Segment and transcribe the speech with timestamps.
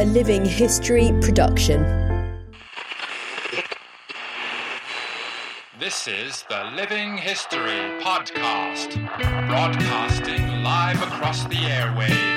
[0.00, 1.82] A living history production.
[5.78, 8.94] This is the Living History Podcast,
[9.46, 12.29] broadcasting live across the airwaves.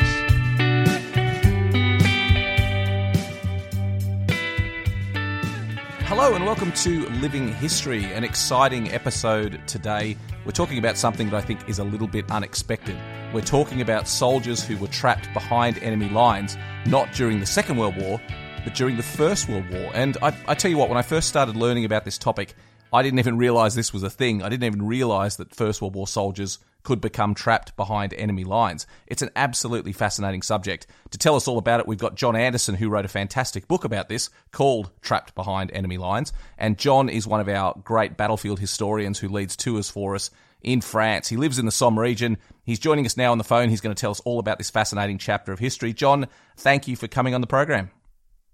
[6.23, 10.15] Hello and welcome to Living History, an exciting episode today.
[10.45, 12.95] We're talking about something that I think is a little bit unexpected.
[13.33, 17.97] We're talking about soldiers who were trapped behind enemy lines, not during the Second World
[17.97, 18.21] War,
[18.63, 19.91] but during the First World War.
[19.93, 22.55] And I, I tell you what, when I first started learning about this topic,
[22.93, 24.41] I didn't even realize this was a thing.
[24.43, 28.85] I didn't even realize that First World War soldiers could become trapped behind enemy lines.
[29.07, 30.87] It's an absolutely fascinating subject.
[31.11, 33.83] To tell us all about it, we've got John Anderson, who wrote a fantastic book
[33.83, 36.33] about this called Trapped Behind Enemy Lines.
[36.57, 40.29] And John is one of our great battlefield historians who leads tours for us
[40.61, 41.27] in France.
[41.27, 42.37] He lives in the Somme region.
[42.63, 43.69] He's joining us now on the phone.
[43.69, 45.93] He's going to tell us all about this fascinating chapter of history.
[45.93, 47.91] John, thank you for coming on the program.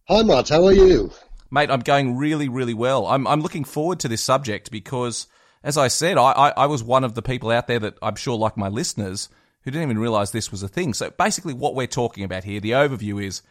[0.08, 0.50] Hi, Matt.
[0.50, 1.12] How are you?
[1.52, 3.08] Mate, I'm going really, really well.
[3.08, 5.28] I'm, I'm looking forward to this subject because,
[5.64, 8.16] as I said, I, I, I was one of the people out there that I'm
[8.16, 9.30] sure, like my listeners,
[9.64, 10.94] who didn't even realize this was a thing.
[10.94, 13.42] So basically, what we're talking about here, the overview is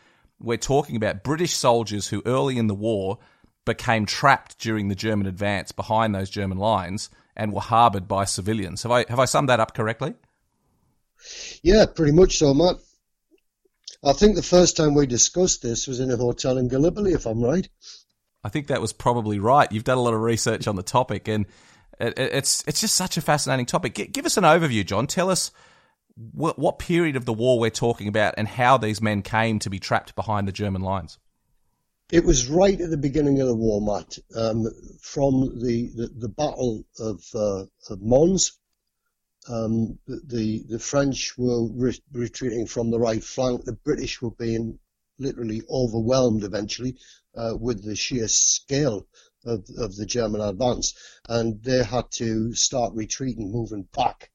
[0.40, 3.18] we're talking about British soldiers who early in the war
[3.64, 8.82] became trapped during the German advance behind those German lines and were harboured by civilians.
[8.82, 10.14] Have I have I summed that up correctly?
[11.62, 12.76] Yeah, pretty much so, Matt.
[14.02, 17.26] I think the first time we discussed this was in a hotel in Gallipoli, if
[17.26, 17.68] I'm right.
[18.44, 19.70] I think that was probably right.
[19.70, 21.46] You've done a lot of research on the topic, and
[22.00, 23.94] it, it's it's just such a fascinating topic.
[23.94, 25.06] G- give us an overview, John.
[25.06, 25.50] Tell us
[26.32, 29.70] what, what period of the war we're talking about, and how these men came to
[29.70, 31.18] be trapped behind the German lines.
[32.10, 34.66] It was right at the beginning of the war, Matt, um,
[35.02, 38.58] from the, the, the Battle of, uh, of Mons.
[39.46, 43.64] Um, the, the French were re- retreating from the right flank.
[43.64, 44.78] The British were being
[45.18, 46.96] literally overwhelmed eventually
[47.36, 49.06] uh, with the sheer scale
[49.48, 50.94] of, of the German advance,
[51.28, 54.30] and they had to start retreating, moving back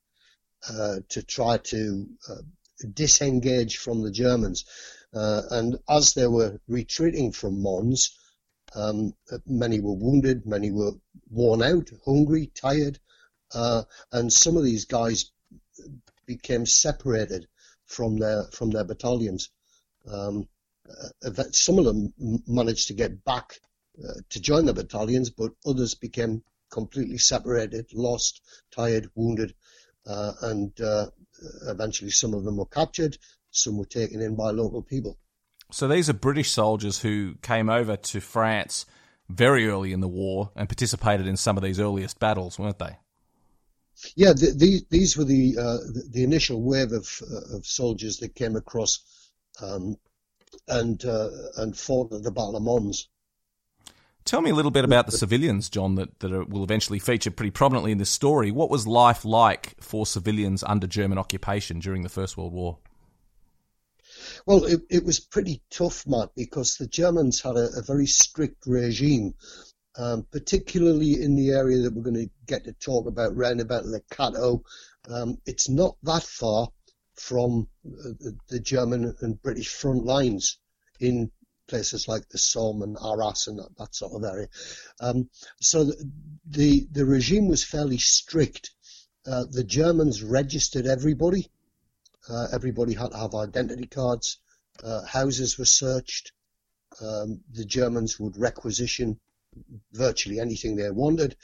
[0.70, 2.42] uh, to try to uh,
[2.94, 4.66] disengage from the Germans.
[5.14, 8.18] Uh, and as they were retreating from Mons,
[8.76, 9.14] um,
[9.46, 10.94] many were wounded, many were
[11.30, 13.00] worn out, hungry, tired,
[13.54, 15.32] uh, and some of these guys
[16.26, 17.48] became separated
[17.86, 19.50] from their from their battalions.
[20.08, 20.48] Um,
[20.90, 22.14] uh, some of them
[22.48, 23.60] managed to get back
[24.02, 29.54] uh, to join the battalions, but others became completely separated, lost, tired, wounded,
[30.08, 31.08] uh, and uh,
[31.68, 33.18] eventually some of them were captured,
[33.52, 35.18] some were taken in by local people.
[35.72, 38.86] So these are British soldiers who came over to France
[39.30, 42.98] very early in the war and participated in some of these earliest battles, weren't they?
[44.16, 48.18] Yeah, the, the, these were the, uh, the, the initial wave of uh, of soldiers
[48.18, 49.00] that came across
[49.62, 49.96] um,
[50.68, 53.08] and uh, and fought at the Battle of Mons.
[54.26, 57.32] Tell me a little bit about the civilians, John, that, that are, will eventually feature
[57.32, 58.52] pretty prominently in this story.
[58.52, 62.78] What was life like for civilians under German occupation during the First World War?
[64.46, 68.66] Well, it, it was pretty tough, Matt, because the Germans had a, a very strict
[68.66, 69.34] regime,
[69.98, 73.84] um, particularly in the area that we're going to get to talk about round about
[74.10, 74.64] Cateau.
[75.10, 76.70] Um, it's not that far
[77.16, 80.58] from uh, the German and British front lines
[81.00, 81.30] in
[81.68, 84.48] places like the Somme and Arras and that, sort of area.
[85.00, 85.30] Um,
[85.60, 86.12] so the,
[86.46, 88.72] the, the regime was fairly strict.
[89.26, 91.50] Uh, the Germans registered everybody.
[92.30, 94.40] Uh, everybody had to have identity cards.
[94.84, 96.32] Uh, houses were searched.
[97.02, 99.20] Um, the Germans would requisition
[99.92, 101.36] virtually anything they wanted.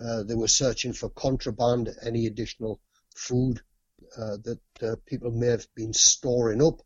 [0.00, 2.80] Uh, they were searching for contraband, any additional
[3.14, 3.60] food
[4.16, 6.82] uh, that uh, people may have been storing up.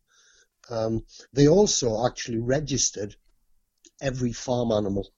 [0.71, 3.15] Um, they also actually registered
[4.01, 5.11] every farm animal.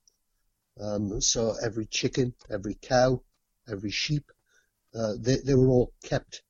[0.80, 3.22] Um, so every chicken, every cow,
[3.70, 4.32] every sheep,
[4.96, 6.42] uh, they, they were all kept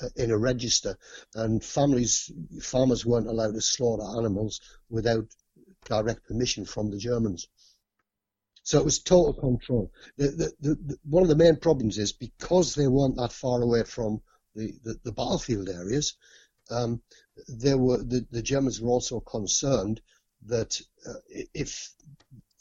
[0.00, 0.96] uh, in a register,
[1.34, 2.30] and families,
[2.62, 5.26] farmers weren't allowed to slaughter animals without
[5.84, 7.48] direct permission from the Germans.
[8.62, 9.92] So it was total control.
[10.16, 13.82] The, the, the, one of the main problems is because they weren't that far away
[13.82, 14.22] from
[14.54, 14.72] the,
[15.02, 16.14] the, battlefield areas,
[16.70, 17.02] um,
[17.48, 20.00] there were the, the Germans were also concerned
[20.46, 21.14] that uh,
[21.54, 21.92] if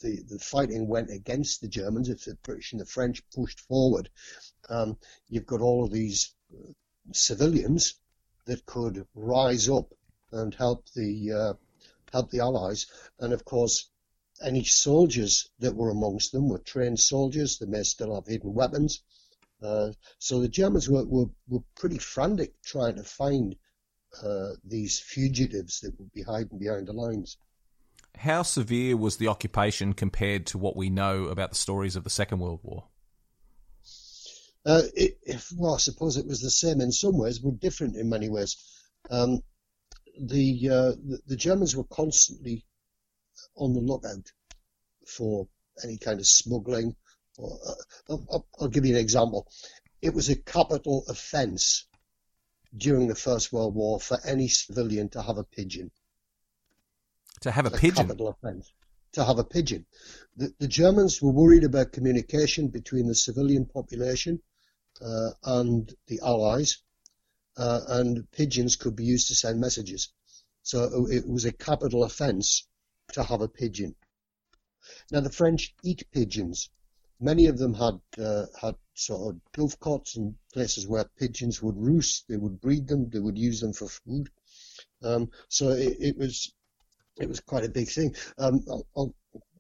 [0.02, 4.10] the, the fighting went against the Germans, if the British and the French pushed forward,
[4.70, 4.98] um,
[5.30, 6.72] you've got all of these uh,
[7.14, 7.96] civilians
[8.46, 9.94] that could rise up
[10.32, 11.54] and help the uh,
[12.12, 12.88] help the Allies.
[13.20, 13.90] And of course,
[14.42, 17.58] any soldiers that were amongst them were trained soldiers.
[17.58, 19.04] They may still have hidden weapons.
[19.62, 23.56] Uh, so the Germans were, were, were pretty frantic trying to find
[24.24, 27.38] uh, these fugitives that would be hiding behind the lines.
[28.18, 32.10] How severe was the occupation compared to what we know about the stories of the
[32.10, 32.88] Second World War?
[34.66, 35.18] Uh, it,
[35.58, 38.58] well, I suppose it was the same in some ways, but different in many ways.
[39.10, 39.42] Um,
[40.20, 42.66] the, uh, the, the Germans were constantly
[43.56, 44.32] on the lookout
[45.08, 45.48] for
[45.84, 46.96] any kind of smuggling.
[47.38, 47.74] Or, uh,
[48.10, 49.48] I'll, I'll, give you an example.
[50.02, 51.88] It was a capital offence
[52.76, 55.92] during the First World War for any civilian to have a pigeon.
[57.42, 58.08] To have a, a pigeon?
[58.08, 58.72] Capital offence.
[59.14, 59.86] To have a pigeon.
[60.38, 64.42] The, the, Germans were worried about communication between the civilian population
[65.02, 66.78] uh, and the Allies,
[67.58, 70.14] uh, and pigeons could be used to send messages.
[70.64, 72.68] So it was a capital offence
[73.14, 73.96] to have a pigeon.
[75.12, 76.70] Now the French eat pigeons.
[77.20, 82.28] Many of them had uh, had sort of dovecots and places where pigeons would roost.
[82.28, 83.10] They would breed them.
[83.10, 84.30] They would use them for food.
[85.04, 86.54] Um, so it, it, was
[87.20, 88.16] it was quite a big thing.
[88.38, 89.16] Um, I'll, I'll,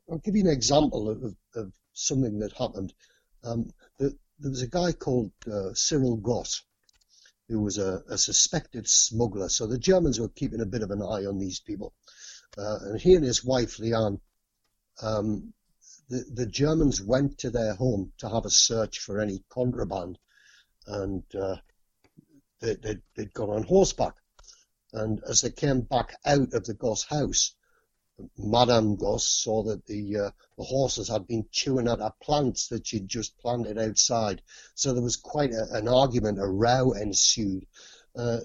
[0.10, 2.94] I'll, give you an example of, of something that happened.
[3.44, 6.63] Um, the, there was a guy called uh, Cyril Goss
[7.48, 9.50] who was a, a, suspected smuggler.
[9.50, 11.94] So the Germans were keeping a bit of an eye on these people.
[12.57, 14.19] Uh, and he and his wife, Leanne,
[15.01, 15.54] um,
[16.12, 20.18] the, Germans went to their home to have a search for any contraband.
[20.88, 21.58] And uh,
[22.60, 24.16] they, they'd, they'd gone on horseback.
[24.94, 27.56] And as they came back out of the Goss house,
[28.38, 32.86] Madame Goss saw that the, uh, the horses had been chewing at her plants that
[32.86, 34.42] she'd just planted outside.
[34.75, 37.66] So there was quite a, an argument, a row ensued.
[38.16, 38.40] Uh,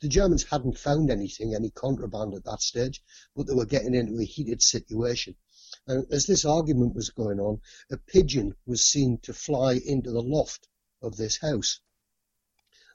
[0.00, 3.02] the Germans hadn't found anything, any contraband at that stage,
[3.36, 5.36] but they were getting into a heated situation.
[5.86, 7.60] And as this argument was going on,
[7.90, 10.68] a pigeon was seen to fly into the loft
[11.02, 11.80] of this house.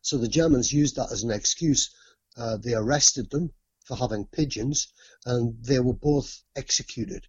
[0.02, 1.92] So the Germans used that as an excuse.
[2.36, 3.52] Uh, they arrested them
[3.86, 4.92] for having pigeons,
[5.26, 7.28] and they were both executed.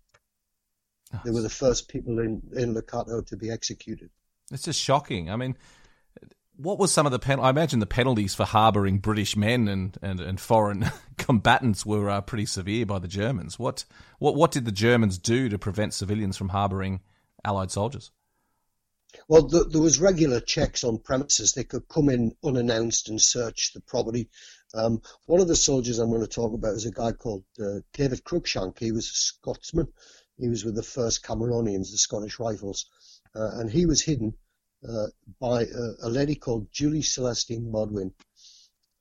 [1.13, 4.11] Oh, they were the first people in, in Le Cateau to be executed.
[4.53, 5.31] It's just shocking.
[5.31, 5.57] I mean,
[6.63, 7.41] what was some of the pen?
[7.41, 12.21] I imagine the penalties for harbouring British men and, and, and foreign combatants were uh,
[12.21, 13.59] pretty severe by the Germans.
[13.59, 13.85] What
[14.19, 17.01] what what did the Germans do to prevent civilians from harbouring
[17.45, 18.11] Allied soldiers?
[19.27, 21.53] Well, the, there was regular checks on premises.
[21.53, 24.29] They could come in unannounced and search the property.
[24.75, 27.81] Um, one of the soldiers I'm going to talk about is a guy called uh,
[27.93, 28.79] David Cruikshank.
[28.79, 29.89] He was a Scotsman.
[30.39, 32.87] He was with the first Cameronians, the Scottish Rifles,
[33.35, 34.35] uh, and he was hidden
[34.89, 35.07] uh,
[35.41, 38.13] by a, a, lady called Julie Celestine Bodwin.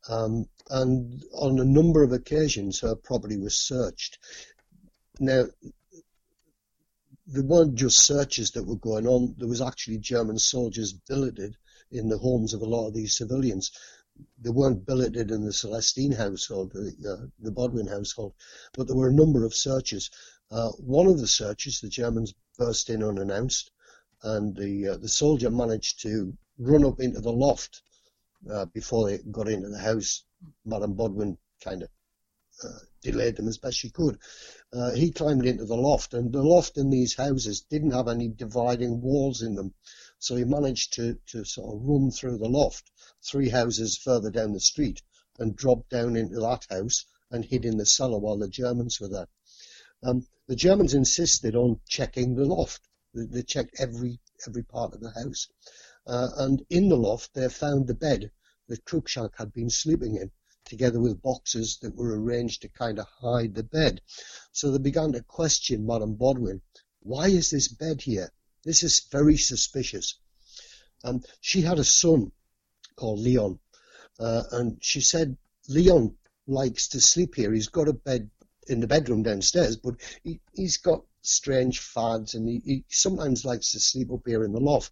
[0.08, 4.20] Um, and on a number of occasions, her property was searched.
[5.20, 5.46] Now,
[7.28, 9.36] there weren't just searches that were going on.
[9.38, 11.56] There was actually German soldiers billeted
[11.92, 13.72] in the homes of a lot of these civilians.
[14.42, 18.34] They weren't billeted in the Celestine household, the, uh, the Bodwin household,
[18.74, 20.10] but there were a number of searches.
[20.52, 23.72] Uh, one of the searches, the Germans burst in unannounced,
[24.24, 27.82] and the uh, the soldier managed to run up into the loft
[28.52, 30.24] uh, before they got into the house.
[30.66, 31.90] Madame Bodwin kind of
[32.64, 34.18] uh, delayed them as best she could.
[34.74, 38.28] Uh, he climbed into the loft, and the loft in these houses didn't have any
[38.28, 39.74] dividing walls in them.
[40.20, 42.92] So he managed to, to sort of run through the loft,
[43.24, 45.02] three houses further down the street,
[45.38, 49.08] and drop down into that house and hid in the cellar while the Germans were
[49.08, 49.28] there.
[50.04, 52.89] Um, the Germans insisted on checking the loft.
[53.14, 55.48] They, checked every every part of the house,
[56.06, 58.32] uh, and in the loft they found the bed
[58.68, 60.32] that Cruikshank had been sleeping in
[60.66, 64.02] together with boxes that were arranged to kind of hide the bed.
[64.52, 66.62] So they began to question Madame Bodwin.
[67.00, 68.32] Why is this bed here?
[68.64, 70.20] This is very suspicious.
[71.04, 72.32] Um, she had a son
[72.96, 73.60] called Leon,
[74.20, 75.38] uh, and she said
[75.68, 77.54] Leon likes to sleep here.
[77.54, 78.30] He's got a bed
[78.70, 83.72] in the bedroom downstairs, but he, he's got strange fads and he, he sometimes likes
[83.72, 84.92] to sleep up here in the loft.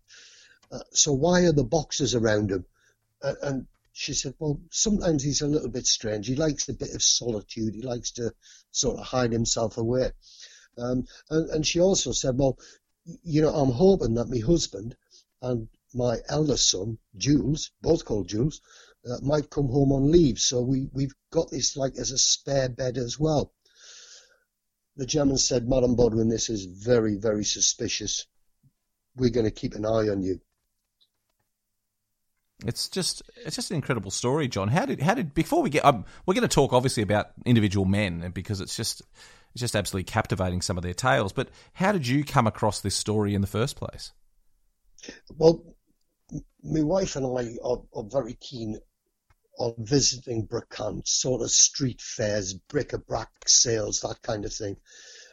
[0.72, 2.66] Uh, so why are the boxes around him?
[3.24, 6.28] Uh, and she said, well, sometimes he's a little bit strange.
[6.28, 7.74] He likes a bit of solitude.
[7.74, 8.34] He likes to
[8.72, 10.12] sort of hide himself away.
[10.78, 12.60] Um, and, and she also said, well,
[13.24, 14.96] you know, I'm hoping that my husband
[15.42, 18.62] and my eldest son, Jules, both called Jules,
[19.10, 20.40] uh, might come home on leave.
[20.40, 23.52] So we, we've got this like as a spare bed as well.
[24.98, 28.26] The German said, Madam Bodwin, this is very, very suspicious.
[29.16, 30.42] We're going to keep an eye on you.
[32.66, 34.70] It's just it's just an incredible story, John.
[34.70, 37.86] How did how did before we get um, we're going to talk obviously about individual
[37.86, 39.04] men because it's just
[39.54, 41.32] it's just absolutely captivating some of their tales.
[41.32, 44.12] But how did you come across this story in the first place?
[45.38, 45.64] Well,
[46.64, 48.80] my wife and I are, are very keen
[49.58, 54.78] on visiting brocante, sort of street fairs, bric-a-brac sales, that kind of thing.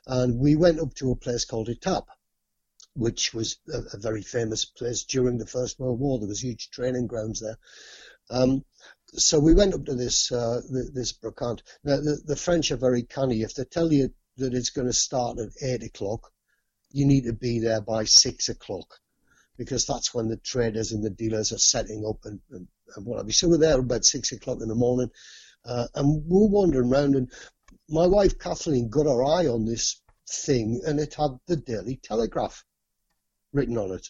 [0.06, 2.06] And we went up to a place called Etaples,
[2.94, 6.18] which was a, a, very famous place during the First World War.
[6.18, 7.58] There was huge training grounds there.
[8.30, 8.64] Um,
[9.14, 11.62] so we went up to this uh, this brocante.
[11.84, 13.42] Now the, the French are very canny.
[13.42, 16.32] If they tell you that it's going to start at eight o'clock,
[16.90, 19.00] you need to be there by six o'clock
[19.56, 23.30] because that's when the traders and the dealers are setting up and, and, and whatever.
[23.32, 25.10] So we're there about six o'clock in the morning,
[25.64, 27.14] uh, and we're wandering around.
[27.14, 27.30] And
[27.88, 32.64] my wife Kathleen got her eye on this thing, and it had the Daily Telegraph
[33.52, 34.08] written on it.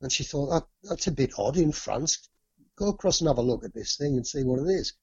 [0.00, 2.28] And she thought that that's a bit odd in France.
[2.76, 4.94] Go across and have a look at this thing and see what it is.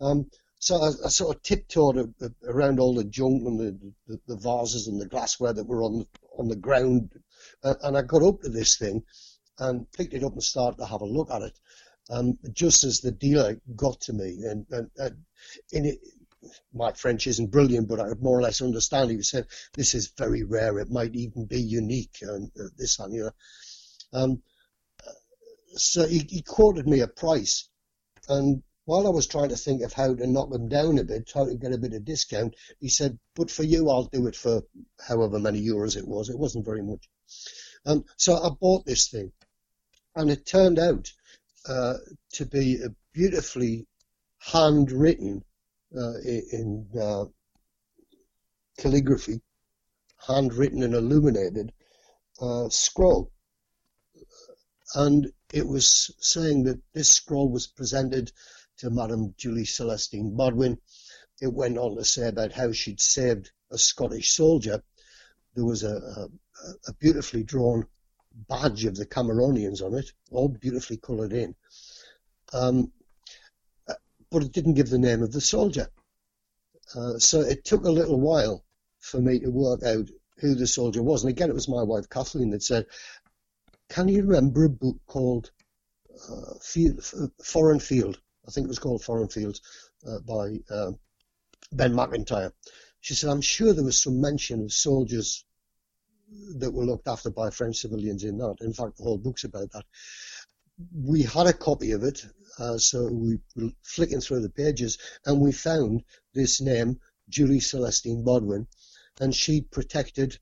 [0.00, 2.14] Um, so I, I, sort of tiptoed
[2.48, 6.06] around all the junk and the, the, the, vases and the glassware that were on
[6.38, 7.10] on the ground,
[7.64, 9.02] uh, and I got up to this thing
[9.58, 11.58] and picked it up and started to have a look at it.
[12.10, 15.16] Um, just as the dealer got to me, and, and, and
[15.72, 15.98] in it,
[16.74, 19.10] my French isn't brilliant, but I more or less understand.
[19.10, 20.78] He said, "This is very rare.
[20.78, 23.30] It might even be unique." And uh, this and you
[24.12, 24.42] um,
[25.76, 27.68] so he, he quoted me a price,
[28.28, 31.32] and while I was trying to think of how to knock him down a bit,
[31.34, 34.36] how to get a bit of discount, he said, "But for you, I'll do it
[34.36, 34.62] for
[35.00, 36.28] however many euros it was.
[36.28, 37.08] It wasn't very much."
[37.86, 39.32] Um, so I bought this thing,
[40.14, 41.12] and it turned out
[41.68, 41.94] uh,
[42.32, 43.86] to be a beautifully
[44.38, 45.44] handwritten
[45.96, 47.24] uh, in uh,
[48.78, 49.40] calligraphy,
[50.26, 51.72] handwritten and illuminated
[52.40, 53.30] uh, scroll.
[54.94, 58.32] And it was saying that this scroll was presented
[58.78, 60.78] to Madame Julie Celestine Bodwin.
[61.40, 64.82] It went on to say about how she'd saved a Scottish soldier.
[65.54, 66.28] There was a, a,
[66.86, 67.86] a beautifully drawn
[68.48, 71.54] badge of the Cameronians on it, all beautifully coloured in.
[72.52, 72.92] Um,
[74.30, 75.88] but it didn't give the name of the soldier.
[76.94, 78.64] Uh, so it took a little while
[78.98, 80.08] for me to work out
[80.38, 81.22] who the soldier was.
[81.22, 82.86] And again, it was my wife Kathleen that said,
[83.88, 85.50] "Can you remember a book called
[86.28, 87.04] uh, Field,
[87.42, 89.60] Foreign Field?" I think it was called Foreign Fields
[90.06, 90.92] uh, by uh,
[91.72, 92.52] Ben Macintyre.
[93.00, 95.44] She said, "I'm sure there was some mention of soldiers
[96.56, 98.56] that were looked after by French civilians in that.
[98.60, 99.84] In fact, the whole book's about that."
[100.92, 102.24] We had a copy of it
[102.58, 108.22] uh, so we were flicking through the pages and we found this name, Julie Celestine
[108.22, 108.66] Bodwin,
[109.20, 110.38] and she protected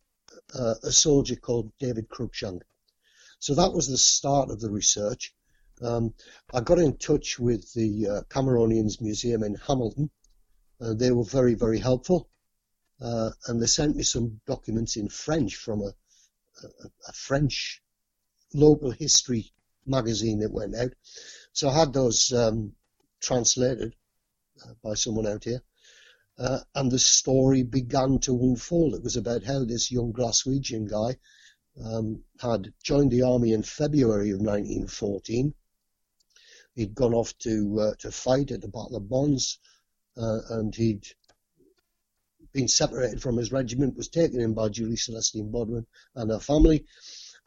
[0.58, 2.62] uh, a soldier called David Cruikshank.
[3.38, 5.34] So that was the start of the research.
[5.80, 6.14] Um,
[6.52, 10.10] I got in touch with the uh, Cameronians Museum in Hamilton.
[10.80, 12.28] Uh, they were very, very helpful.
[13.02, 15.92] Uh, and they sent me some documents in French from a,
[16.62, 17.82] a, a French
[18.54, 19.52] local history
[19.86, 20.92] magazine that went out.
[21.52, 22.74] So I had those um,
[23.20, 23.94] translated
[24.64, 25.62] uh, by someone out here.
[26.38, 28.94] Uh, and the story began to unfold.
[28.94, 31.18] It was about how this young Glaswegian guy
[31.84, 35.54] um, had joined the army in February of 1914.
[36.74, 39.58] He'd gone off to uh, to fight at the Battle of Mons,
[40.16, 41.06] uh, and he'd
[42.52, 46.84] been separated from his regiment, was taken in by Julie Celestine Bodwin and her family,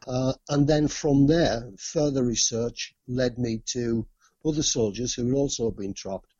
[0.06, 4.06] uh, and then from there, further research led me to
[4.44, 6.32] other soldiers who had also been trapped.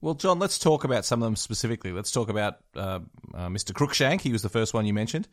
[0.00, 1.92] Well, John, let's talk about some of them specifically.
[1.92, 3.00] Let's talk about uh,
[3.34, 3.72] uh, Mr.
[3.72, 4.20] Cruikshank.
[4.20, 5.26] He was the first one you mentioned.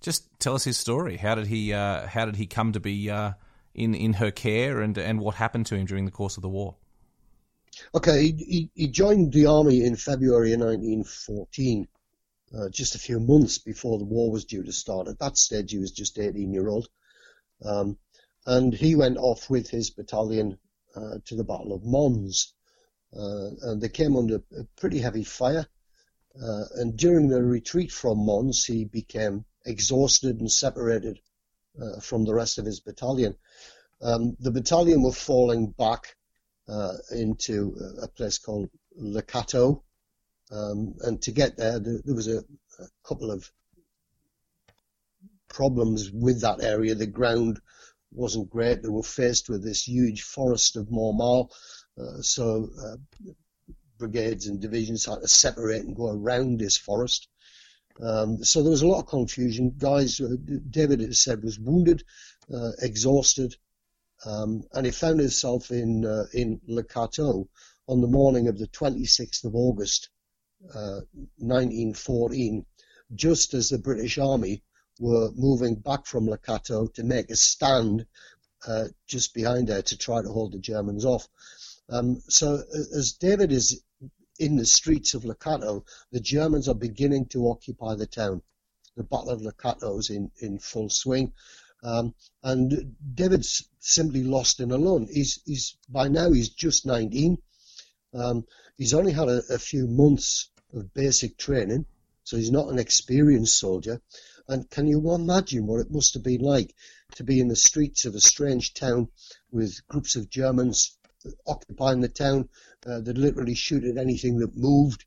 [0.00, 1.16] Just tell us his story.
[1.16, 3.32] How did he uh, How did he come to be uh,
[3.74, 6.48] in in her care, and and what happened to him during the course of the
[6.48, 6.76] war?
[7.94, 11.88] Okay, he, he, he joined the army in February 1914
[12.56, 15.08] uh, just a few months before the war was due to start.
[15.08, 16.88] At that stage, he was just 18 year old.
[17.62, 17.98] Um,
[18.46, 20.58] and he went off with his battalion
[20.96, 22.54] uh, to the Battle of Mons.
[23.16, 24.42] Uh, and they came under
[24.76, 25.66] pretty heavy fire.
[26.40, 31.20] Uh, and during the retreat from Mons, he became exhausted and separated
[31.80, 33.36] uh, from the rest of his battalion.
[34.00, 36.16] Um, the battalion were falling back
[36.70, 39.82] uh, into a place called Le Cateau,
[40.52, 43.50] um, and to get there, there, there was a, a, couple of
[45.48, 46.94] problems with that area.
[46.94, 47.60] The ground
[48.12, 48.82] wasn't great.
[48.82, 51.50] They were faced with this huge forest of Mormal,
[52.00, 52.96] uh, so uh,
[53.98, 57.28] brigades and divisions had to separate and go around this forest.
[58.02, 59.74] Um, so there was a lot of confusion.
[59.76, 60.36] Guys, uh,
[60.70, 62.02] David it said was wounded,
[62.52, 63.54] uh, exhausted,
[64.24, 67.48] um, and he found himself in uh, in Le Cateau
[67.88, 70.10] on the morning of the 26th of August,
[70.62, 72.84] 1914, uh,
[73.14, 74.62] just as the British Army
[75.00, 78.06] were moving back from Le Cateau to make a stand
[78.66, 81.26] uh, just behind there to try to hold the Germans off.
[81.88, 82.62] Um, so
[82.94, 83.82] as David is
[84.38, 88.42] in the streets of Cateau, the Germans are beginning to occupy the town.
[88.96, 91.32] The Battle of Cateau is in, in full swing.
[91.82, 95.08] Um, and David's simply lost and alone.
[95.10, 97.38] He's, he's by now he's just 19.
[98.12, 98.44] Um,
[98.76, 101.86] he's only had a, a, few months of basic training,
[102.24, 104.02] so he's not an experienced soldier.
[104.48, 106.74] And can you imagine what it must have been like
[107.14, 109.08] to be in the streets of a strange town
[109.50, 110.98] with groups of Germans
[111.46, 112.48] occupying the town
[112.86, 115.04] uh, that literally shoot at anything that moved?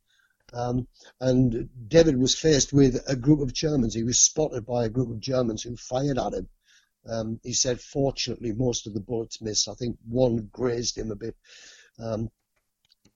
[0.53, 0.87] Um,
[1.19, 3.93] and David was faced with a group of Germans.
[3.93, 6.47] He was spotted by a group of Germans who fired at him.
[7.09, 9.67] Um, he said, fortunately, most of the bullets missed.
[9.67, 11.35] I think one grazed him a bit.
[11.99, 12.29] Um,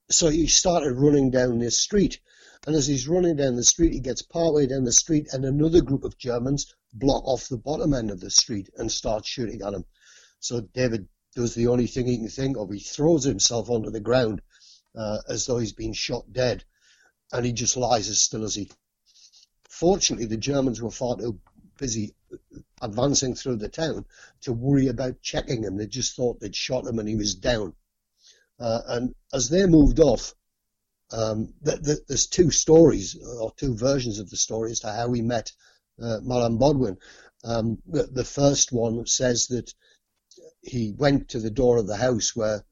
[0.09, 2.19] so he started running down this street.
[2.65, 5.81] And as he's running down the street, he gets partway down the street, and another
[5.81, 9.73] group of Germans block off the bottom end of the street and start shooting at
[9.73, 9.85] him.
[10.39, 12.69] So David does the only thing he can think of.
[12.71, 14.41] He throws himself onto the ground
[14.95, 16.63] uh, as though he's been shot dead,
[17.31, 18.69] and he just lies as still as he.
[19.69, 21.39] Fortunately, the Germans were far too
[21.77, 22.15] busy
[22.81, 24.05] advancing through the town
[24.41, 25.77] to worry about checking him.
[25.77, 27.73] They just thought they'd shot him and he was down.
[28.59, 30.33] Uh, and as they moved off,
[31.11, 35.11] um, th- th- there's two stories or two versions of the story as to how
[35.13, 35.51] he met
[36.01, 36.97] uh, Madame Bodwin.
[37.43, 39.73] Um, the, the, first one says that
[40.61, 42.65] he went to the door of the house where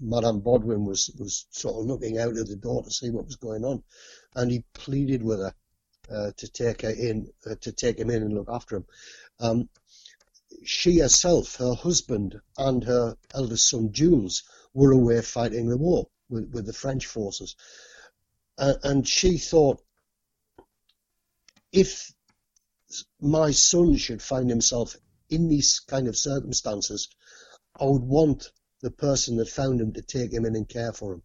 [0.00, 3.36] Madame Bodwin was, was sort of looking out of the door to see what was
[3.36, 3.82] going on,
[4.34, 5.54] and he pleaded with her
[6.10, 8.86] uh, to take her in, uh, to take him in and look after him.
[9.40, 9.68] Um,
[10.64, 16.50] she herself, her husband, and her eldest son Jules were away fighting the war with,
[16.52, 17.56] with the French forces.
[18.58, 19.82] Uh, and she thought,
[21.72, 22.12] if
[23.20, 24.96] my son should find himself
[25.28, 27.08] in these kind of circumstances,
[27.78, 31.14] I would want the person that found him to take him in and care for
[31.14, 31.22] him.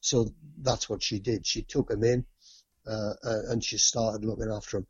[0.00, 1.46] So that's what she did.
[1.46, 2.26] She took him in
[2.86, 4.86] uh, uh and she started looking after him.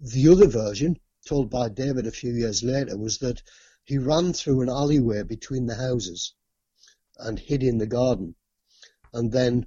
[0.00, 3.42] The other version, told by David a few years later, was that
[3.84, 6.34] he ran through an alleyway between the houses
[7.18, 8.34] and hid in the garden,
[9.12, 9.66] and then.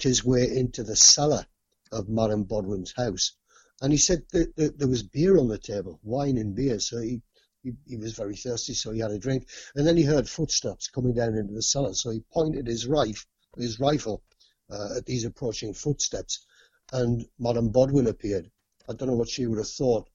[0.00, 1.46] His way into the cellar
[1.92, 3.32] of Madame Bodwin's house
[3.80, 6.78] and he said that, that, there was beer on the table, wine and beer.
[6.80, 7.22] So he,
[7.62, 9.48] he, he was very thirsty, so he had a drink.
[9.74, 11.94] And then he heard footsteps coming down into the cellar.
[11.94, 14.22] So he pointed his rifle, his rifle
[14.70, 16.44] uh, at these approaching footsteps,
[16.92, 18.50] and Madame Bodwin appeared.
[18.88, 20.08] I don't know what she would have thought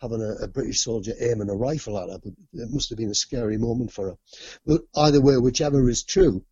[0.00, 3.10] having a, a, British soldier aiming a rifle at her, but it must have been
[3.10, 4.16] a scary moment for her.
[4.64, 6.44] But either way, whichever is true,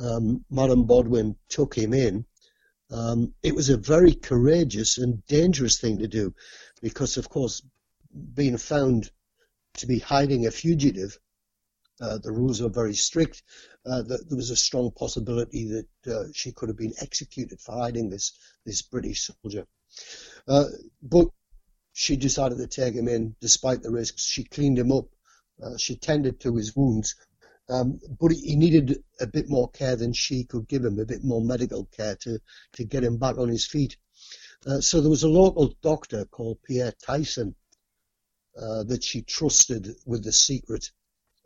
[0.00, 2.24] um, Madame Bodwin took him in
[2.90, 6.34] um, it was a very courageous and dangerous thing to do
[6.82, 7.62] because, of course,
[8.34, 9.10] being found
[9.78, 11.18] to be hiding a fugitive
[12.00, 13.42] Uh, the rules were very strict.
[13.86, 17.72] Uh, that there was a strong possibility that uh, she could have been executed for
[17.72, 18.32] hiding this
[18.64, 19.66] this British soldier.
[20.48, 20.64] Uh,
[21.02, 21.28] but
[21.92, 24.22] she decided to take him in despite the risks.
[24.24, 25.06] She cleaned him up.
[25.62, 27.14] Uh, she tended to his wounds.
[27.68, 31.24] Um, but he needed a bit more care than she could give him, a bit
[31.24, 32.38] more medical care to,
[32.74, 33.96] to get him back on his feet.
[34.66, 37.54] Uh, so there was a local doctor called Pierre Tyson
[38.56, 40.90] uh, that she trusted with the secret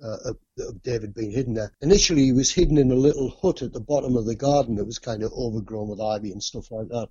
[0.03, 1.73] uh, of, of, David being hidden there.
[1.81, 4.85] Initially, he was hidden in a little hut at the bottom of the garden that
[4.85, 7.09] was kind of overgrown with ivy and stuff like that.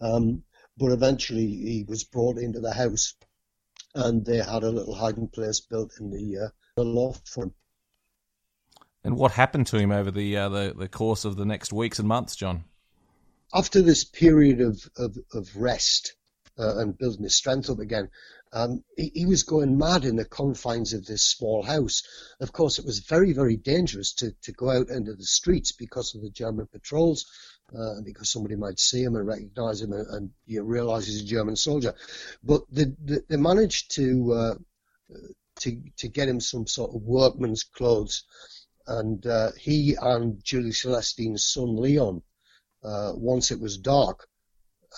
[0.00, 0.42] Um,
[0.76, 3.14] but eventually, he was brought into the house,
[3.94, 7.54] and they had a little hiding place built in the, uh, the loft for him.
[9.06, 12.00] And what happened to him over the, uh, the the course of the next weeks
[12.00, 12.64] and months, John?
[13.54, 16.16] After this period of of, of rest
[16.58, 18.10] uh, and building his strength up again,
[18.52, 22.02] um, he, he, was going mad in the confines of this small house.
[22.40, 26.14] Of course, it was very, very dangerous to, to go out into the streets because
[26.14, 27.26] of the German patrols,
[27.78, 31.26] uh, because somebody might see him and recognize him and, and you realize he's a
[31.26, 31.94] German soldier.
[32.42, 34.54] But they, they, they managed to, uh,
[35.60, 38.24] to, to get him some sort of workman's clothes.
[38.86, 42.22] And uh, he and Julie Celestine's son Leon,
[42.84, 44.28] uh, once it was dark,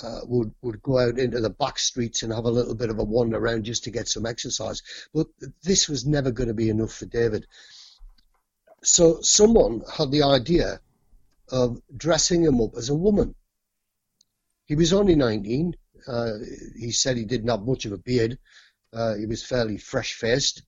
[0.03, 2.99] uh, would would go out into the back streets and have a little bit of
[2.99, 4.83] a wander around just to get some exercise.
[5.13, 5.27] But
[5.63, 7.47] this was never going to be enough for David.
[8.85, 10.81] So someone had the idea
[11.51, 13.35] of dressing him up as a woman.
[14.67, 15.75] He was only 19.
[16.07, 16.33] Uh,
[16.79, 18.39] he said he didn't have much of a beard.
[18.93, 20.63] Uh, he was fairly fresh faced.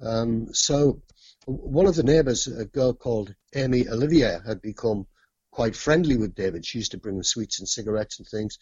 [0.00, 1.02] Um, so
[1.46, 5.06] one of the neighbours, a girl called Amy Olivier, had become
[5.50, 6.64] quite friendly with David.
[6.64, 8.58] She used to bring him sweets and cigarettes and things.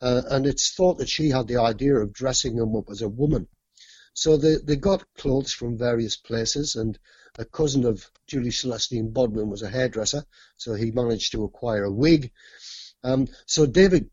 [0.00, 3.08] Uh, and it's thought that she had the idea of dressing him up as a
[3.08, 3.48] woman.
[4.12, 6.98] So they, they got clothes from various places, and
[7.38, 10.24] a cousin of Julie Celestine Bodwin was a hairdresser,
[10.56, 12.32] so he managed to acquire a wig.
[13.04, 14.10] Um, so David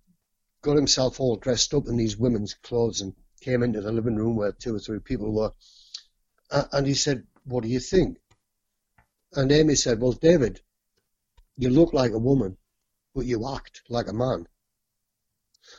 [0.62, 4.36] got himself all dressed up in these women's clothes and came into the living room
[4.36, 5.52] where two or three people were.
[6.52, 8.20] Uh, and he said, What do you think?
[9.34, 10.62] And Amy said, Well, David,
[11.58, 12.58] you look like a woman,
[13.14, 14.48] but you act like a man.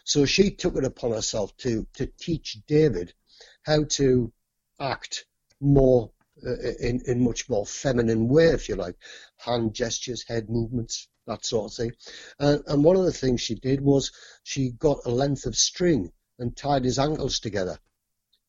[0.04, 3.14] So she took it upon herself to, to teach David
[3.62, 4.32] how to
[4.80, 5.26] act
[5.60, 6.10] more
[6.44, 8.96] uh, in, in much more feminine way, if you like,
[9.36, 11.92] hand gestures, head movements, that sort of thing.
[12.38, 14.10] And, and one of the things she did was
[14.42, 17.78] she got a length of string and tied his ankles together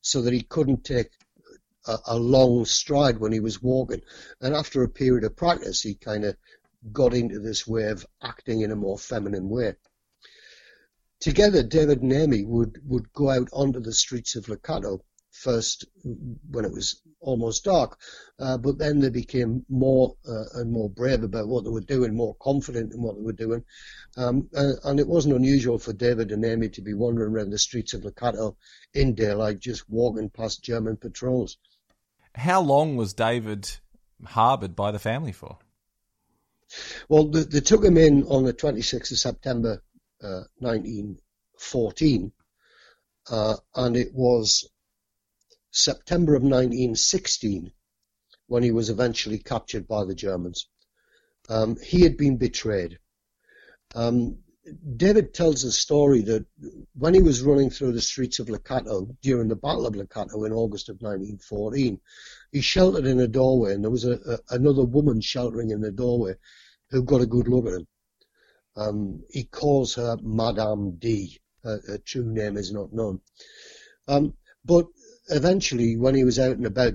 [0.01, 1.11] so that he couldn't take
[1.87, 4.01] a, a long stride when he was walking.
[4.41, 6.35] And after a period of practice, he kind of
[6.91, 9.75] got into this way of acting in a more feminine way.
[11.19, 15.01] Together, David and Amy would, would go out onto the streets of Le Cateau
[15.35, 15.85] first
[16.51, 17.99] when it was almost dark,
[18.39, 22.15] uh, but then they became more uh, and more brave about what they were doing,
[22.15, 23.63] more confident in what they were doing.
[24.15, 27.57] Um, and, and, it wasn't unusual for David and Amy to be wandering around the
[27.57, 28.55] streets of Le Cateau
[28.93, 31.57] in daylight, just walking past German patrols.
[32.35, 33.69] How long was David
[34.23, 35.57] harboured by the family for?
[37.07, 39.81] Well, they, they, took him in on the 26th of September
[40.21, 42.31] uh, 1914,
[43.29, 44.67] uh, and it was
[45.71, 47.71] September of 1916
[48.47, 50.67] when he was eventually captured by the Germans.
[51.47, 52.99] Um, he had been betrayed.
[53.93, 54.39] Um,
[54.97, 56.43] David tells a story that
[56.95, 60.07] when he was running through the streets of Le Cateau during the Battle of Le
[60.07, 62.01] Cateau in August of 1914,
[62.51, 65.91] he sheltered in a doorway, and there was a, a, another woman sheltering in the
[65.91, 66.33] doorway
[66.89, 67.87] who got a good look at him.
[68.75, 71.39] Um, he calls her Madame D.
[71.63, 73.21] Her, her, true name is not known.
[74.07, 74.87] Um, but
[75.29, 76.93] eventually, when he was out and about,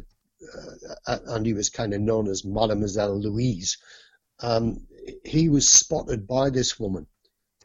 [1.06, 3.78] uh, and he was kind of known as Mademoiselle Louise,
[4.40, 4.86] um,
[5.24, 7.06] he was spotted by this woman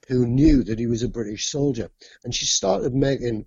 [0.08, 1.90] who knew that he was a British soldier.
[2.24, 3.46] And she started making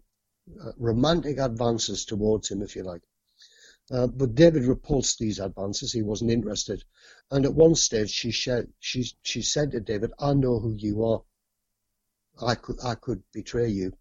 [0.60, 3.02] uh, romantic advances towards him, if you like.
[3.90, 5.92] Uh, but David repulsed these advances.
[5.92, 6.84] He wasn't interested.
[7.30, 11.04] And at one stage, she, said, she, she said to David, I know who you
[11.04, 11.22] are.
[12.40, 13.92] I could, I could betray you.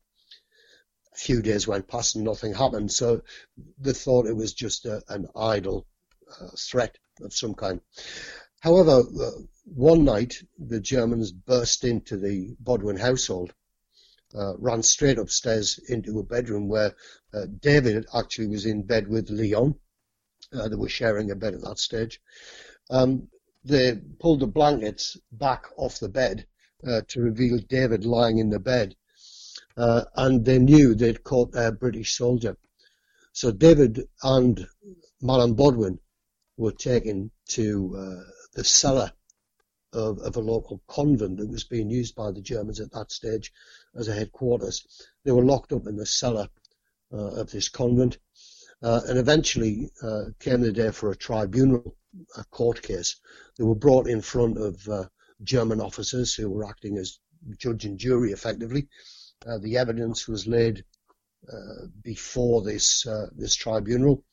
[1.14, 2.92] A few days went past and nothing happened.
[2.92, 3.22] So
[3.80, 5.88] they thought it was just a, an idle
[6.40, 7.82] uh, threat of some kind.
[8.62, 9.04] However,
[9.66, 13.54] one night the Germans burst into the Bodwin household,
[14.34, 16.96] uh, ran straight upstairs into a bedroom where
[17.34, 19.76] uh, David actually was in bed with Leon.
[20.54, 22.22] Uh, they were sharing a bed at that stage.
[22.90, 23.28] Um,
[23.64, 26.48] they pulled the blankets back off the bed
[26.88, 28.96] uh, to reveal David lying in the bed.
[29.76, 32.58] Uh, and they knew they'd caught a British soldier.
[33.34, 34.66] So David and
[35.22, 36.00] Madame Bodwin
[36.56, 39.12] were taken to uh, the cellar
[39.94, 43.54] of, of, a local convent that was being used by the Germans at that stage
[43.96, 44.86] as a headquarters.
[45.24, 46.50] They were locked up in the cellar
[47.14, 48.18] uh, of this convent,
[48.82, 51.96] uh, and eventually uh, came the day for a tribunal,
[52.36, 53.18] a court case.
[53.58, 55.06] They were brought in front of uh,
[55.44, 57.20] German officers who were acting as
[57.58, 58.88] judge and jury effectively.
[59.46, 60.84] Uh, the evidence was laid
[62.02, 64.24] before this this tribunal.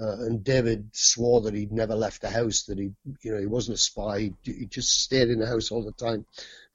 [0.00, 3.46] Uh, and David swore that he'd never left the house, that he, you know, he
[3.46, 4.32] wasn't a spy.
[4.42, 6.26] He just stayed in the house all the time.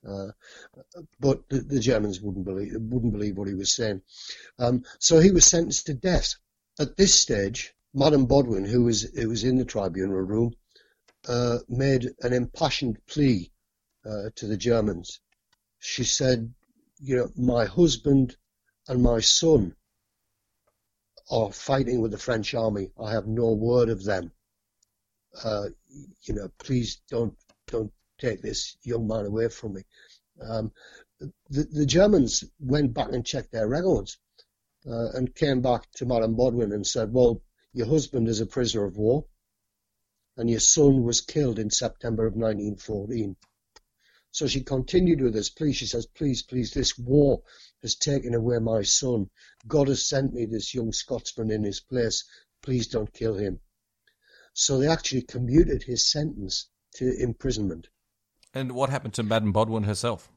[0.08, 0.30] Uh,
[1.20, 4.02] but the, the, Germans wouldn't believe wouldn't believe what he was saying.
[4.58, 6.36] Um, so he was sentenced to death.
[6.80, 10.56] At this stage, Madame Bodwin, who was who was in the tribunal room,
[11.28, 13.52] uh, made an impassioned plea
[14.04, 15.20] uh, to the Germans.
[15.78, 16.52] She said,
[17.00, 18.36] "You know, my husband
[18.88, 19.76] and my son
[21.32, 22.92] are fighting with the French army.
[23.02, 24.32] I have no word of them.
[25.44, 25.68] Uh,
[26.24, 27.36] you know, please don't
[27.68, 29.82] don't take this young man away from me.
[30.42, 30.72] Um,
[31.50, 34.18] the, the, Germans went back and checked their records
[34.86, 37.42] uh, and came back to Madame Bodwin and said, well,
[37.74, 39.26] your husband is a prisoner of war
[40.38, 43.36] and your son was killed in September of 1914.
[44.32, 45.74] So she continued with this plea.
[45.74, 47.42] She says, please, please, this war
[47.82, 49.30] has taken away my son.
[49.68, 52.24] God has sent me this young Scotsman in his place.
[52.62, 53.60] Please don't kill him.
[54.54, 57.88] So they actually commuted his sentence to imprisonment.
[58.54, 60.30] And what happened to Madame Bodwin herself?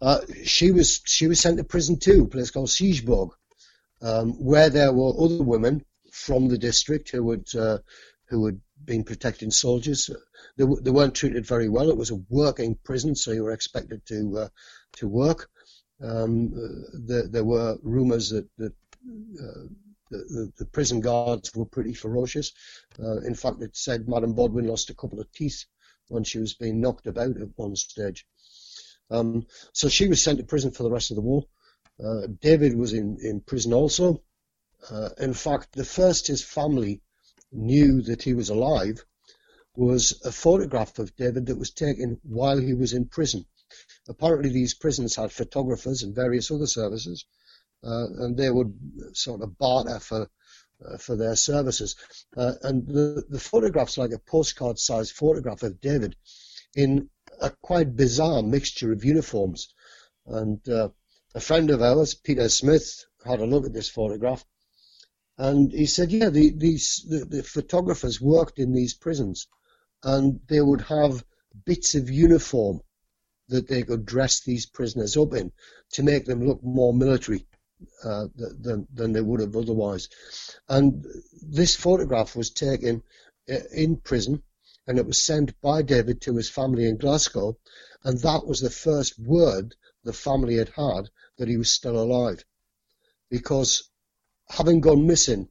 [0.00, 3.30] Uh, she was she was sent to prison too, a place called Siegburg,
[4.02, 7.78] um, where there were other women from the district who would uh,
[8.28, 10.10] who had been protecting soldiers.
[10.56, 11.90] They, they weren't treated very well.
[11.90, 14.48] It was a working prison, so you were expected to uh,
[14.96, 15.48] to work.
[16.02, 18.72] Um, the, there were rumours that, that
[19.42, 19.66] uh,
[20.10, 22.52] the, the, prison guards were pretty ferocious.
[23.02, 25.64] Uh, in fact, it said Madame Bodwin lost a couple of teeth
[26.08, 28.26] when she was being knocked about at one stage.
[29.10, 31.44] Um, so she was sent to prison for the rest of the war.
[32.02, 34.22] Uh, David was in, in prison also.
[34.90, 37.00] Uh, in fact, the first his family
[37.52, 39.04] knew that he was alive
[39.74, 43.46] was a photograph of David that was taken while he was in prison.
[44.08, 47.26] Apparently, these prisons had photographers and various other services,
[47.84, 48.72] uh, and they would
[49.12, 50.30] sort of barter for
[50.84, 51.96] uh, for their services.
[52.36, 56.14] Uh, and the, the photograph's like a postcard-sized photograph of David
[56.74, 57.08] in
[57.40, 59.72] a quite bizarre mixture of uniforms.
[60.26, 60.90] And uh,
[61.34, 64.44] a friend of ours, Peter Smith, had a look at this photograph
[65.38, 69.46] and he said, yeah, the, these, the, the photographers worked in these prisons
[70.02, 71.24] and they would have
[71.64, 72.80] bits of uniform
[73.48, 75.52] that they could dress these prisoners up in
[75.92, 77.46] to make them look more military
[78.02, 80.08] uh, than, than they would have otherwise.
[80.68, 81.04] And
[81.42, 83.02] this photograph was taken
[83.50, 84.42] uh, in prison
[84.86, 87.58] and it was sent by David to his family in Glasgow.
[88.04, 92.44] And that was the first word the family had had that he was still alive.
[93.28, 93.90] Because
[94.48, 95.48] having gone missing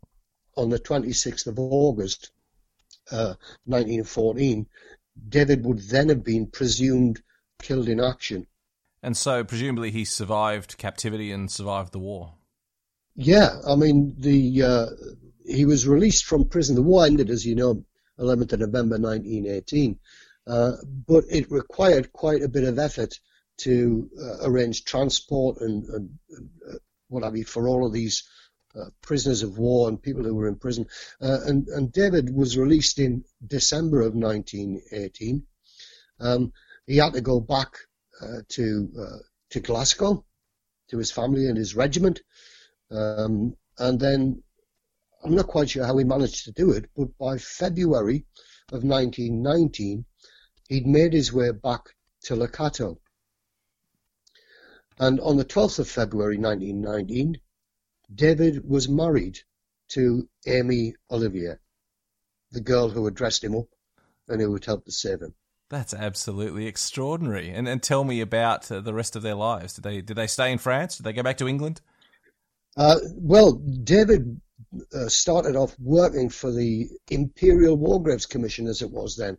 [0.55, 2.31] on the 26th of August,
[3.11, 4.67] uh, 1914,
[5.29, 7.21] David would then have been presumed
[7.61, 8.47] killed in action.
[9.01, 12.33] And so, presumably, he survived captivity and survived the war.
[13.15, 14.85] Yeah, I mean, the uh,
[15.45, 16.75] he was released from prison.
[16.75, 17.85] The war ended, as you know,
[18.19, 19.99] 11th of November 1918,
[20.47, 20.71] uh,
[21.07, 23.19] but it required quite a bit of effort
[23.57, 26.77] to uh, arrange transport and, and, and uh,
[27.07, 28.23] what have you for all of these
[28.79, 30.85] uh, prisoners of war and people who were in prison.
[31.21, 35.43] Uh, and, and, David was released in December of 1918.
[36.19, 36.51] Um,
[36.87, 37.77] he had to go back
[38.21, 39.17] uh, to uh,
[39.51, 40.25] to Glasgow
[40.89, 42.21] to his family and his regiment,
[42.91, 44.43] um, and then
[45.23, 48.25] I'm not quite sure how he managed to do it, but by February
[48.71, 50.05] of 1919,
[50.69, 52.99] he'd made his way back to Le Cateau.
[54.99, 57.39] And on the 12th of February 1919,
[58.13, 59.39] David was married
[59.89, 61.55] to Amy Olivier,
[62.51, 63.67] the girl who had dressed him up
[64.27, 65.33] and who had helped to save him.
[65.69, 67.49] That's absolutely extraordinary.
[67.49, 69.73] And and tell me about uh, the rest of their lives.
[69.73, 70.97] Did they did they stay in France?
[70.97, 71.81] Did they go back to England?
[72.77, 74.41] Uh, well, David
[74.93, 79.37] uh, started off working for the Imperial War Graves Commission, as it was then.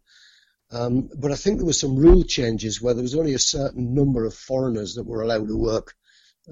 [0.73, 3.95] Um, but I think there were some rule changes where there was only a certain
[3.95, 5.95] number of foreigners that were allowed to work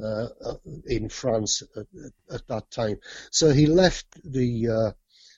[0.01, 0.55] uh, uh,
[0.87, 1.87] in France at,
[2.33, 2.97] at, that time.
[3.31, 4.93] So he left the uh,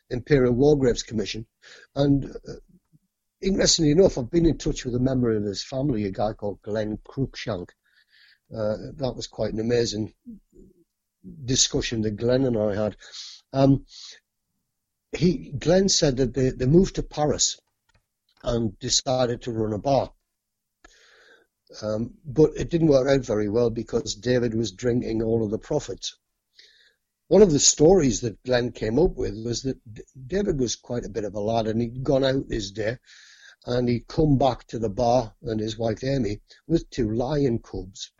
[0.08, 1.46] Imperial War Graves Commission,
[1.94, 2.52] and uh,
[3.42, 6.62] interestingly enough, I've been in touch with a member of his family, a guy called
[6.62, 7.70] Glenn Cruikshank.
[8.50, 10.14] Uh, that was quite an amazing
[11.44, 12.96] discussion that Glenn and I had.
[13.52, 13.84] Um,
[15.12, 17.58] he Glenn said that they, they moved to Paris
[18.42, 20.12] and decided to run a bar.
[21.82, 25.58] Um, but it didn't work out very well because David was drinking all of the
[25.58, 26.16] profits.
[27.28, 29.78] One of the stories that Glenn came up with was that
[30.28, 32.98] David was quite a bit of a lad and he'd gone out this day
[33.66, 38.12] and he'd come back to the bar and his wife Amy with two lion cubs,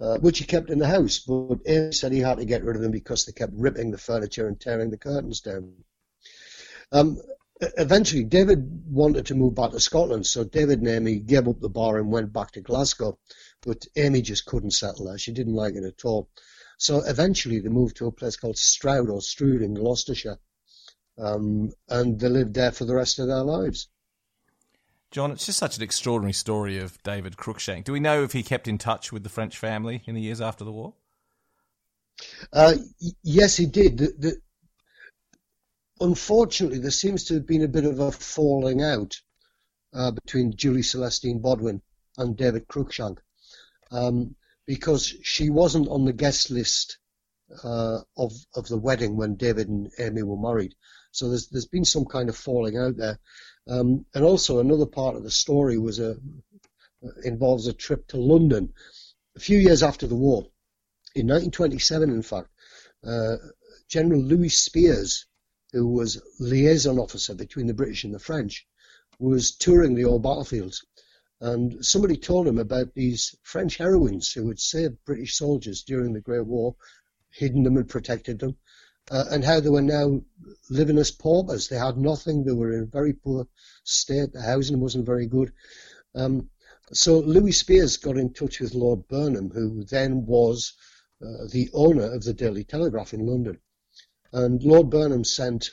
[0.00, 1.20] uh, which he kept in the house.
[1.20, 3.98] But Amy said he had to get rid of them because they kept ripping the
[3.98, 5.72] furniture and tearing the curtains down.
[6.90, 7.18] Um,
[7.60, 11.68] eventually, David wanted to move back to Scotland, so David and Amy gave up the
[11.68, 13.18] bar and went back to Glasgow.
[13.62, 15.18] But Amy just couldn't settle there.
[15.18, 16.28] She didn't like it at all.
[16.78, 20.38] So eventually, they moved to a place called Stroud or Stroud in Gloucestershire.
[21.18, 23.88] Um, and they lived there for the rest of their lives.
[25.10, 27.84] John, it's just such an extraordinary story of David Cruikshank.
[27.84, 30.42] Do we know if he kept in touch with the French family in the years
[30.42, 30.94] after the war?
[32.52, 32.74] Uh,
[33.22, 33.98] yes, he did.
[33.98, 34.36] The, the,
[36.00, 39.20] unfortunately, there seems to have been a bit of a falling out
[39.94, 41.82] uh, between Julie Celestine Bodwin
[42.18, 43.18] and David Cruikshank
[43.90, 44.34] um,
[44.66, 46.98] because she wasn't on the guest list
[47.62, 50.74] uh, of of the wedding when David and Amy were married.
[51.12, 53.18] So there's there's been some kind of falling out there,
[53.68, 56.16] um, and also another part of the story was a
[57.24, 58.72] involves a trip to London
[59.36, 60.42] a few years after the war,
[61.14, 62.48] in 1927, in fact.
[63.06, 63.36] Uh,
[63.88, 65.26] General Louis Spears
[65.72, 68.66] who was liaison officer between the British and the French,
[69.18, 70.84] was touring the old battlefields.
[71.40, 76.20] And somebody told him about these French heroines who had saved British soldiers during the
[76.20, 76.76] Great War,
[77.30, 78.56] hidden them and protected them,
[79.10, 80.22] uh, and how they were now
[80.70, 81.68] living as paupers.
[81.68, 82.44] They had nothing.
[82.44, 83.46] They were in a very poor
[83.84, 84.32] state.
[84.32, 85.52] The housing wasn't very good.
[86.14, 86.48] Um,
[86.92, 90.72] so Louis Spears got in touch with Lord Burnham, who then was
[91.20, 93.58] uh, the owner of the Daily Telegraph in London.
[94.32, 95.70] And Lord Burnham sent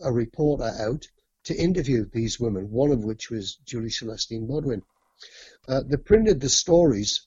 [0.00, 1.06] a reporter out
[1.44, 4.82] to interview these women, one of which was Julie Celestine Bodwin.
[5.68, 7.26] Uh, they printed the stories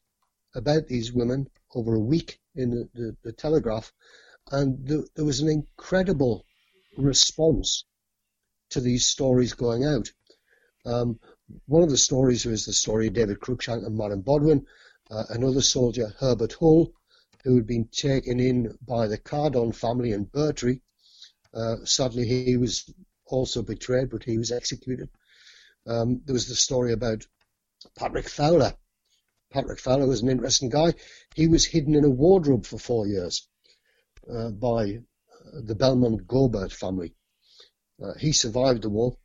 [0.56, 3.92] about these women over a week in the, the, the Telegraph,
[4.52, 6.46] and the, there was an incredible
[6.98, 7.86] response
[8.70, 10.12] to these stories going out.
[10.86, 11.20] Um,
[11.68, 14.66] one of the stories was the story of David Cruikshank and Madame Bodwin.
[15.12, 16.92] Uh, another soldier, Herbert Hull,
[17.46, 20.82] who had been taken in by the Cardon family in Bertry.
[21.54, 22.92] Uh, sadly, he was
[23.26, 25.10] also betrayed, but he was executed.
[25.88, 27.26] Um, there was the story about
[27.98, 28.74] Patrick Fowler.
[29.52, 30.96] Patrick Fowler was an interesting guy.
[31.36, 33.48] He was hidden in a wardrobe for four years
[34.30, 35.00] uh, by
[35.54, 37.14] the Belmont Gobert family.
[38.04, 39.16] Uh, he survived the war.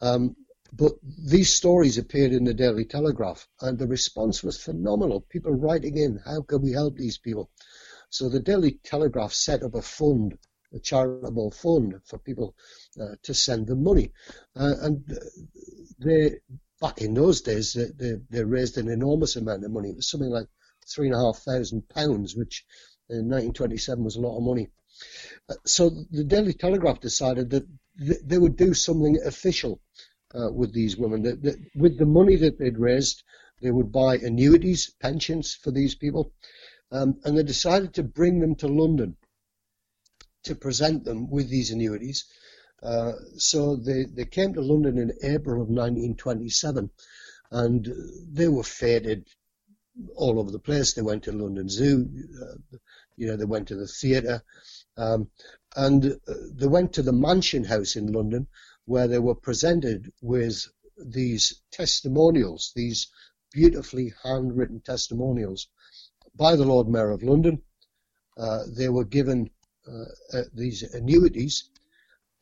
[0.00, 0.36] Um,
[0.76, 5.20] but these stories appeared in the Daily Telegraph, and the response was phenomenal.
[5.20, 7.50] People writing in, how can we help these people?
[8.10, 10.36] So the Daily Telegraph set up a fund,
[10.72, 12.56] a charitable fund for people
[13.00, 14.12] uh, to send them money.
[14.56, 15.18] Uh, and
[15.98, 16.40] they,
[16.80, 19.90] back in those days, they, they, they, raised an enormous amount of money.
[19.90, 20.48] It was something like
[20.88, 22.64] three and a half thousand pounds, which
[23.08, 24.70] in 1927 was a lot of money.
[25.48, 27.66] Uh, so the Daily Telegraph decided that
[27.98, 29.80] th- they would do something official
[30.34, 31.22] uh, with these women.
[31.22, 33.22] That, that, with the money that they'd raised,
[33.62, 36.32] they would buy annuities, pensions for these people,
[36.90, 39.16] um, and they decided to bring them to London
[40.44, 42.26] to present them with these annuities.
[42.82, 46.90] Uh, so they, they came to London in April of 1927,
[47.50, 47.88] and
[48.30, 49.26] they were feted
[50.16, 50.92] all over the place.
[50.92, 52.08] They went to London Zoo,
[52.42, 52.76] uh,
[53.16, 54.42] you know, they went to the theatre,
[54.96, 55.30] um,
[55.76, 58.46] and uh, they went to the Mansion House in London,
[58.86, 60.66] where they were presented with
[60.96, 63.08] these testimonials, these
[63.52, 65.68] beautifully handwritten testimonials
[66.34, 67.62] by the Lord Mayor of London.
[68.36, 69.50] Uh, they were given
[69.86, 71.70] uh, uh, these annuities.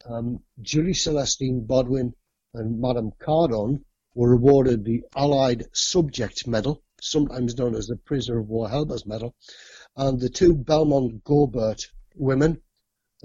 [0.09, 2.15] Um, Julie Celestine Bodwin
[2.55, 8.49] and Madame Cardon were awarded the Allied Subject Medal, sometimes known as the Prisoner of
[8.49, 9.35] War Helpers Medal,
[9.97, 12.61] and the two Belmont Gobert women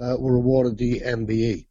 [0.00, 1.67] uh, were awarded the MBE.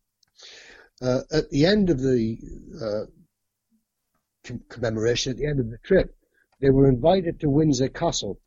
[1.02, 2.38] Uh, at the end of the
[2.82, 6.16] uh, commemoration, at the end of the trip,
[6.60, 8.40] they were invited to Windsor Castle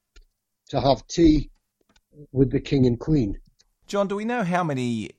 [0.70, 1.50] to have tea
[2.32, 3.38] with the King and Queen.
[3.86, 5.10] John, do we know how many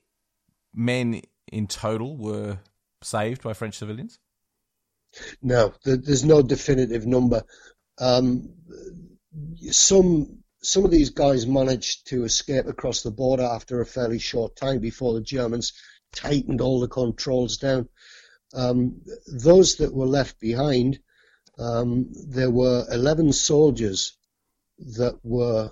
[0.74, 2.58] men in total were
[3.02, 4.18] saved by French civilians?
[5.42, 7.42] No, there's no definitive number.
[7.98, 8.54] Um,
[9.70, 14.54] some some of these guys managed to escape across the border after a fairly short
[14.56, 15.72] time before the Germans
[16.14, 17.88] tightened all the controls down.
[18.54, 21.00] Um, those that were left behind,
[21.58, 24.16] um, there were 11 soldiers
[24.78, 25.70] that were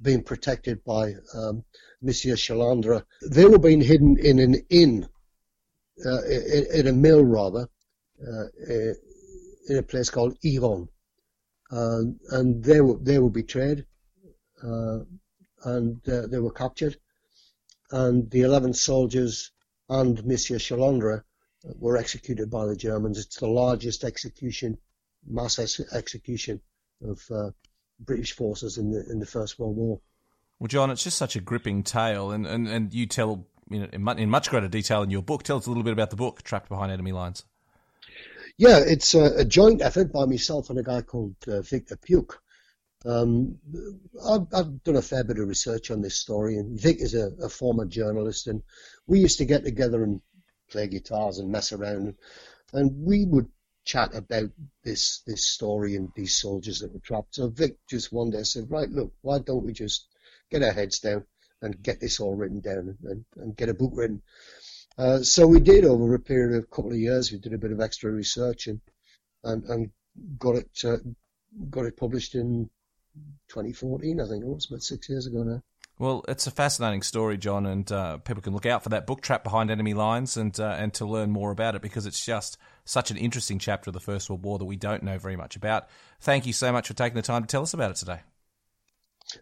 [0.00, 1.64] being protected by um,
[2.00, 3.04] Monsieur Chalandre.
[3.30, 5.08] They were being hidden in an inn,
[6.04, 7.68] uh, in, a mill rather,
[8.26, 8.44] uh,
[9.68, 10.88] in a place called Iron.
[11.70, 13.86] and they were, they were betrayed,
[14.62, 15.00] uh,
[15.64, 16.96] and uh, they were captured.
[17.90, 19.52] And the 11 soldiers
[19.92, 21.22] and Monsieur Chalandre
[21.78, 23.18] were executed by the Germans.
[23.18, 24.78] It's the largest execution,
[25.26, 26.60] mass execution
[27.04, 27.50] of uh,
[28.00, 30.00] British forces in the in the First World War.
[30.58, 33.88] Well, John, it's just such a gripping tale, and, and, and you tell you know,
[33.92, 35.42] in, in much greater detail in your book.
[35.42, 37.44] Tell us a little bit about the book, Trapped Behind Enemy Lines.
[38.56, 42.36] Yeah, it's a, a joint effort by myself and a guy called uh, Victor Piuk.
[43.04, 43.58] Um,
[44.24, 47.30] I've, I've, done a fair bit of research on this story, and Vic is a,
[47.42, 48.62] a, former journalist, and
[49.06, 50.20] we used to get together and
[50.70, 52.14] play guitars and mess around,
[52.72, 53.48] and we would
[53.84, 54.50] chat about
[54.84, 57.34] this this story and these soldiers that were trapped.
[57.34, 60.06] So Vic just one day said, right, look, why don't we just
[60.50, 61.24] get our heads down
[61.62, 64.22] and get this all written down and, and get a book written.
[64.98, 67.32] Uh, so we did over a period of a couple of years.
[67.32, 68.80] We did a bit of extra research and
[69.44, 69.90] and, and
[70.38, 70.98] got it uh,
[71.70, 72.70] got it published in
[73.48, 74.20] 2014.
[74.20, 75.62] I think it was about six years ago now.
[76.02, 79.20] Well, it's a fascinating story, John, and uh, people can look out for that book,
[79.20, 82.58] Trap Behind Enemy Lines, and uh, and to learn more about it because it's just
[82.84, 85.54] such an interesting chapter of the First World War that we don't know very much
[85.54, 85.86] about.
[86.18, 88.18] Thank you so much for taking the time to tell us about it today.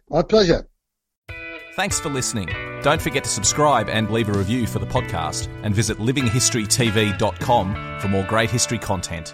[0.07, 0.67] My pleasure.
[1.75, 2.47] Thanks for listening.
[2.83, 8.07] Don't forget to subscribe and leave a review for the podcast, and visit livinghistorytv.com for
[8.07, 9.33] more great history content.